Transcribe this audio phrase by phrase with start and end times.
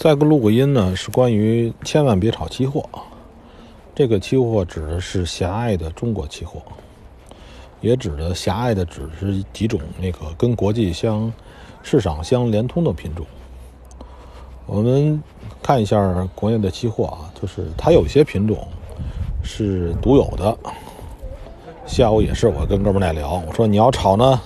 [0.00, 2.82] 再个录个音呢，是关于千万别炒期货。
[3.94, 6.62] 这个期货指的是狭隘的中国期货，
[7.82, 11.30] 也指的狭隘的只是几种那个跟国际相
[11.82, 13.26] 市场相连通的品种。
[14.64, 15.22] 我们
[15.62, 18.56] 看一下国内的期货啊，就是它有些品种
[19.42, 20.56] 是独有的。
[21.84, 24.40] 下午也是，我跟哥们儿在聊，我说你要炒呢，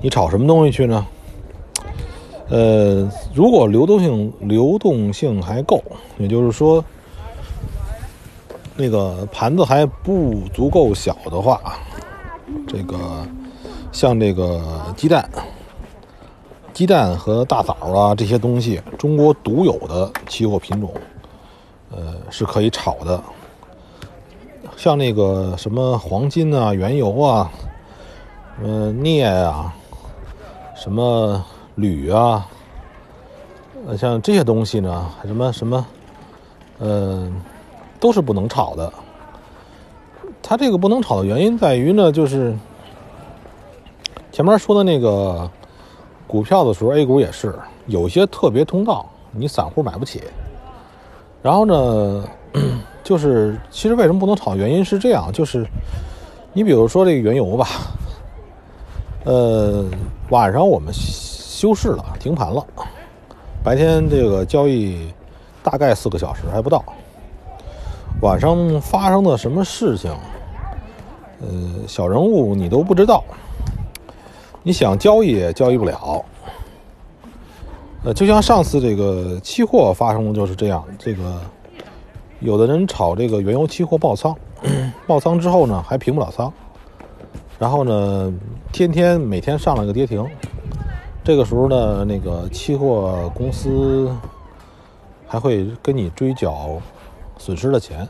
[0.00, 1.04] 你炒什么东西去呢？
[2.50, 5.80] 呃，如果流动性流动性还够，
[6.18, 6.84] 也就是说，
[8.74, 11.60] 那个盘子还不足够小的话，
[12.66, 13.24] 这个
[13.92, 14.60] 像这个
[14.96, 15.30] 鸡蛋、
[16.72, 20.92] 鸡蛋和大枣啊这些东西，中国独有的期货品种，
[21.92, 23.22] 呃，是可以炒的。
[24.76, 27.48] 像那个什么黄金啊、原油啊、
[28.60, 29.72] 呃镍啊、
[30.74, 31.44] 什么。
[31.80, 32.46] 铝啊，
[33.86, 35.86] 呃，像这些东西呢，什么什么，
[36.78, 37.32] 呃，
[37.98, 38.92] 都是不能炒的。
[40.42, 42.54] 它这个不能炒的原因在于呢，就是
[44.30, 45.50] 前面说的那个
[46.26, 50.22] 股票的时候，A 股也是有些特别通道，你散户买不起。
[51.42, 52.28] 然后呢，
[53.02, 54.54] 就是其实为什么不能炒？
[54.54, 55.66] 原因是这样，就是
[56.52, 57.66] 你比如说这个原油吧，
[59.24, 59.86] 呃，
[60.28, 60.92] 晚上我们。
[61.60, 62.66] 休市了，停盘了。
[63.62, 65.12] 白天这个交易
[65.62, 66.82] 大概四个小时还不到。
[68.22, 70.10] 晚上发生的什么事情，
[71.42, 71.48] 呃，
[71.86, 73.22] 小人物你都不知道。
[74.62, 76.24] 你想交易也交易不了。
[78.04, 80.82] 呃，就像上次这个期货发生就是这样。
[80.98, 81.38] 这个
[82.38, 84.34] 有的人炒这个原油期货爆仓，
[85.06, 86.50] 爆仓之后呢还平不了仓，
[87.58, 88.32] 然后呢
[88.72, 90.26] 天天每天上了个跌停。
[91.30, 94.12] 这个时候呢，那个期货公司
[95.28, 96.82] 还会跟你追缴
[97.38, 98.08] 损失的钱。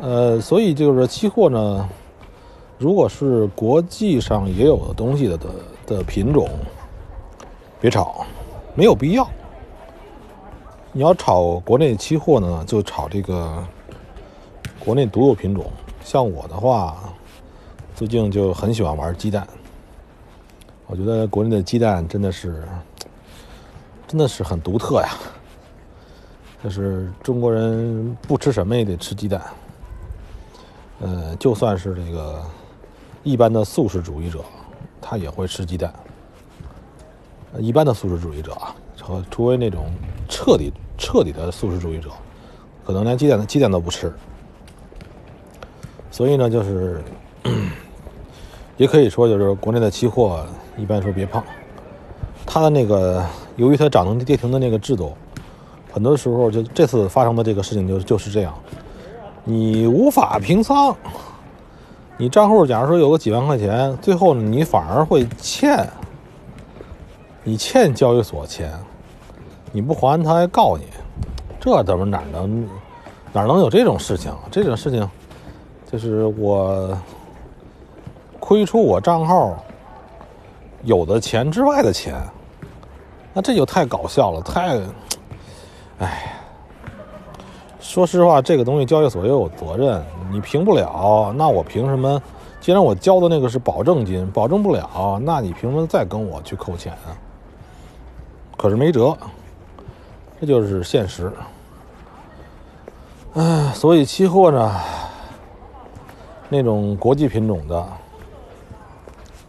[0.00, 1.86] 呃，所以就是期货呢，
[2.78, 5.50] 如果是国际上也有的东西的的
[5.84, 6.48] 的品种，
[7.78, 8.24] 别炒，
[8.74, 9.28] 没有必要。
[10.90, 13.62] 你要炒国内期货呢，就炒这个
[14.82, 15.70] 国内独有品种。
[16.02, 16.96] 像我的话，
[17.94, 19.46] 最近就很喜欢玩鸡蛋。
[20.92, 22.62] 我觉得国内的鸡蛋真的是，
[24.06, 25.08] 真的是很独特呀。
[26.62, 29.40] 就是中国人不吃什么也得吃鸡蛋。
[31.00, 32.44] 呃，就算是这个
[33.22, 34.44] 一般的素食主义者，
[35.00, 35.90] 他也会吃鸡蛋。
[37.56, 39.90] 一般的素食主义者啊，除除非那种
[40.28, 42.10] 彻底彻底的素食主义者，
[42.84, 44.12] 可能连鸡蛋鸡蛋都不吃。
[46.10, 47.02] 所以呢，就是。
[48.76, 50.44] 也可以说，就是国内的期货
[50.76, 51.42] 一般说别碰。
[52.46, 53.24] 它的那个，
[53.56, 55.12] 由于它涨停跌停的那个制度，
[55.92, 58.52] 很多时候就这次发生的这个事情就就是这样，
[59.44, 60.94] 你无法平仓。
[62.16, 65.88] 你账户假如说有个几万块钱，最后你反而会欠，
[67.44, 68.72] 你欠交易所钱，
[69.70, 70.84] 你不还他还告你，
[71.60, 72.68] 这怎么哪能
[73.32, 74.32] 哪能有这种事情？
[74.50, 75.08] 这种事情
[75.90, 76.96] 就是我。
[78.52, 79.56] 推出我账号
[80.82, 82.14] 有的钱之外的钱，
[83.32, 84.78] 那这就太搞笑了，太，
[85.98, 86.34] 哎，
[87.80, 92.20] 说实话，这个东西交易所也有责任，你评不了，那我凭什么？
[92.60, 97.16] 既然我交的那个是保证金，保证不了，那你凭什么再跟我去扣钱啊？
[98.58, 99.16] 可是没辙，
[100.38, 101.32] 这就是现实。
[103.32, 104.78] 哎，所以期货呢，
[106.50, 107.82] 那种国际品种的。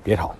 [0.03, 0.35] 别吵。